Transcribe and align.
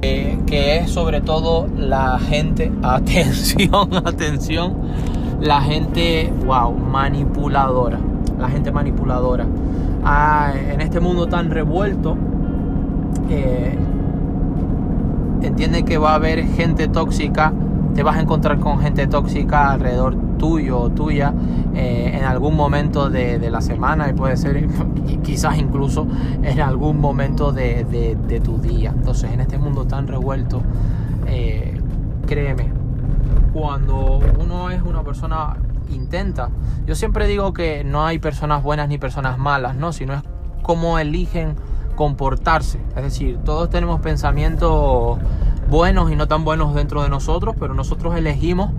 que, 0.00 0.78
es 0.78 0.90
sobre 0.90 1.20
todo 1.20 1.66
la 1.76 2.18
gente, 2.18 2.72
atención, 2.82 3.94
atención, 4.06 4.74
la 5.40 5.60
gente, 5.60 6.32
wow, 6.46 6.72
manipuladora, 6.72 7.98
la 8.38 8.48
gente 8.48 8.72
manipuladora. 8.72 9.46
Ah, 10.04 10.52
en 10.72 10.80
este 10.80 11.00
mundo 11.00 11.26
tan 11.26 11.50
revuelto, 11.50 12.16
eh, 13.28 13.76
entiende 15.42 15.84
que 15.84 15.98
va 15.98 16.12
a 16.12 16.14
haber 16.14 16.46
gente 16.46 16.88
tóxica, 16.88 17.52
te 17.94 18.02
vas 18.02 18.16
a 18.16 18.20
encontrar 18.20 18.58
con 18.60 18.80
gente 18.80 19.06
tóxica 19.06 19.72
alrededor 19.72 20.16
tuyo 20.38 20.80
o 20.80 20.90
tuya 20.90 21.34
eh, 21.74 22.12
en 22.14 22.24
algún 22.24 22.56
momento 22.56 23.10
de, 23.10 23.50
la 23.50 23.60
semana 23.60 24.08
y 24.08 24.12
puede 24.12 24.36
ser 24.36 24.66
quizás 25.22 25.58
incluso 25.58 26.06
en 26.42 26.60
algún 26.60 27.00
momento 27.00 27.52
de, 27.52 28.40
tu 28.42 28.58
día. 28.58 28.92
Entonces 28.96 29.32
en 29.32 29.40
este 29.40 29.58
mundo 29.58 29.86
tan 29.86 30.06
revuelto, 30.06 30.62
eh, 31.26 31.80
créeme, 32.26 32.70
cuando 33.52 34.20
uno 34.38 34.70
es 34.70 34.82
una 34.82 35.02
persona 35.02 35.56
intenta, 35.90 36.50
yo 36.86 36.94
siempre 36.94 37.26
digo 37.26 37.52
que 37.52 37.84
no 37.84 38.06
hay 38.06 38.18
personas 38.18 38.62
buenas 38.62 38.88
ni 38.88 38.98
personas 38.98 39.38
malas, 39.38 39.76
¿no? 39.76 39.92
Sino 39.92 40.14
es 40.14 40.22
cómo 40.62 40.98
eligen 40.98 41.56
comportarse. 41.96 42.80
Es 42.96 43.02
decir, 43.02 43.38
todos 43.44 43.68
tenemos 43.68 44.00
pensamientos 44.00 45.18
buenos 45.70 46.10
y 46.10 46.16
no 46.16 46.28
tan 46.28 46.44
buenos 46.44 46.74
dentro 46.74 47.02
de 47.02 47.08
nosotros, 47.08 47.54
pero 47.58 47.74
nosotros 47.74 48.16
elegimos 48.16 48.70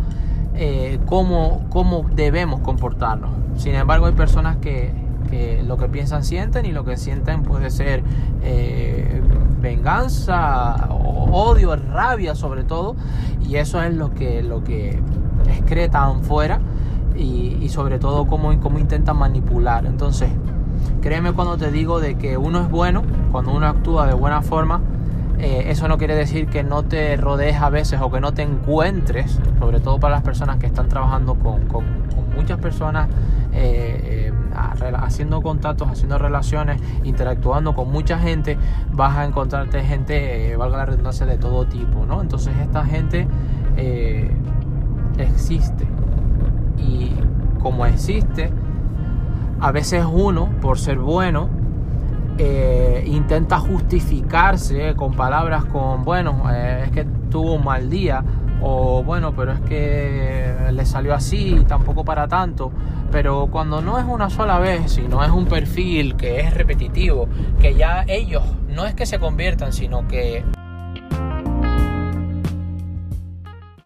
eh, 0.55 0.99
cómo, 1.05 1.65
cómo, 1.69 2.05
debemos 2.13 2.59
comportarnos. 2.59 3.31
Sin 3.57 3.75
embargo, 3.75 4.05
hay 4.05 4.13
personas 4.13 4.57
que, 4.57 4.93
lo 5.65 5.77
que 5.77 5.87
piensan 5.87 6.25
sienten 6.25 6.65
y 6.65 6.73
lo 6.73 6.83
que 6.83 6.97
sienten 6.97 7.43
puede 7.43 7.69
ser 7.69 8.03
eh, 8.43 9.21
venganza, 9.61 10.89
odio, 10.91 11.73
rabia 11.77 12.35
sobre 12.35 12.65
todo, 12.65 12.97
y 13.47 13.55
eso 13.55 13.81
es 13.81 13.95
lo 13.95 14.13
que, 14.13 14.43
lo 14.43 14.63
que 14.65 14.99
excretan 15.47 16.23
fuera 16.23 16.59
y, 17.15 17.69
sobre 17.69 17.97
todo 17.97 18.27
cómo, 18.27 18.59
cómo 18.59 18.77
intentan 18.77 19.17
manipular. 19.17 19.85
Entonces, 19.85 20.29
Créeme 21.01 21.33
cuando 21.33 21.57
te 21.57 21.71
digo 21.71 21.99
de 21.99 22.15
que 22.15 22.37
uno 22.37 22.61
es 22.61 22.69
bueno, 22.69 23.03
cuando 23.31 23.51
uno 23.51 23.67
actúa 23.67 24.05
de 24.05 24.13
buena 24.13 24.41
forma, 24.41 24.81
eh, 25.43 25.71
eso 25.71 25.87
no 25.87 25.97
quiere 25.97 26.15
decir 26.15 26.45
que 26.45 26.63
no 26.63 26.83
te 26.83 27.17
rodees 27.17 27.59
a 27.59 27.71
veces 27.71 27.99
o 27.99 28.11
que 28.11 28.19
no 28.19 28.31
te 28.31 28.43
encuentres, 28.43 29.39
sobre 29.57 29.79
todo 29.79 29.99
para 29.99 30.13
las 30.13 30.23
personas 30.23 30.57
que 30.57 30.67
están 30.67 30.87
trabajando 30.87 31.33
con, 31.33 31.61
muchas 32.35 32.59
personas, 32.59 33.09
eh, 33.51 34.31
eh, 34.31 34.93
haciendo 34.99 35.41
contactos, 35.41 35.89
haciendo 35.89 36.19
relaciones, 36.19 36.79
interactuando 37.03 37.73
con 37.73 37.91
mucha 37.91 38.19
gente, 38.19 38.55
vas 38.91 39.17
a 39.17 39.25
encontrarte 39.25 39.83
gente, 39.83 40.55
valga 40.57 40.77
la 40.77 40.85
redundancia, 40.85 41.25
de 41.25 41.37
todo 41.39 41.65
tipo, 41.65 42.05
¿no? 42.05 42.21
Entonces 42.21 42.53
esta 42.61 42.85
gente 42.85 43.27
existe 45.17 45.87
y 46.77 47.13
como 47.59 47.87
existe, 47.87 48.51
a 49.59 49.71
veces 49.71 50.05
uno, 50.05 50.49
por 50.61 50.77
ser 50.77 50.99
bueno, 50.99 51.49
eh, 52.43 53.03
intenta 53.05 53.59
justificarse 53.59 54.95
con 54.95 55.13
palabras 55.13 55.65
con, 55.65 56.03
bueno, 56.03 56.43
eh, 56.51 56.85
es 56.85 56.91
que 56.91 57.05
tuvo 57.29 57.53
un 57.53 57.63
mal 57.63 57.87
día, 57.87 58.23
o 58.63 59.03
bueno, 59.03 59.35
pero 59.35 59.51
es 59.51 59.59
que 59.59 60.51
le 60.71 60.85
salió 60.87 61.13
así 61.13 61.63
tampoco 61.67 62.03
para 62.03 62.27
tanto. 62.27 62.71
Pero 63.11 63.47
cuando 63.51 63.81
no 63.81 63.99
es 63.99 64.05
una 64.07 64.31
sola 64.31 64.57
vez, 64.57 64.93
sino 64.93 65.23
es 65.23 65.29
un 65.29 65.45
perfil 65.45 66.15
que 66.15 66.39
es 66.39 66.51
repetitivo, 66.51 67.27
que 67.59 67.75
ya 67.75 68.05
ellos 68.07 68.41
no 68.69 68.87
es 68.87 68.95
que 68.95 69.05
se 69.05 69.19
conviertan, 69.19 69.71
sino 69.71 70.07
que 70.07 70.43